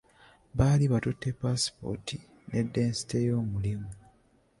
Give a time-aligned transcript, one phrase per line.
[0.57, 2.17] Baali batutte ppaasipooti
[2.49, 3.89] ne ddensite y'omulimu.